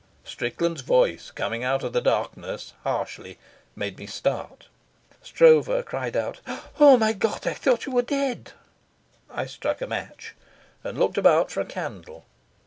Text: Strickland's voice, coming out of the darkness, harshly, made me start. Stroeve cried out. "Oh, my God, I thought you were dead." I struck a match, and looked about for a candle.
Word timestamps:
Strickland's 0.23 0.81
voice, 0.81 1.29
coming 1.29 1.63
out 1.63 1.83
of 1.83 1.93
the 1.93 2.01
darkness, 2.01 2.73
harshly, 2.81 3.37
made 3.75 3.99
me 3.99 4.07
start. 4.07 4.65
Stroeve 5.21 5.85
cried 5.85 6.17
out. 6.17 6.39
"Oh, 6.79 6.97
my 6.97 7.13
God, 7.13 7.45
I 7.45 7.53
thought 7.53 7.85
you 7.85 7.91
were 7.91 8.01
dead." 8.01 8.53
I 9.29 9.45
struck 9.45 9.79
a 9.79 9.85
match, 9.85 10.33
and 10.83 10.97
looked 10.97 11.19
about 11.19 11.51
for 11.51 11.61
a 11.61 11.65
candle. 11.65 12.25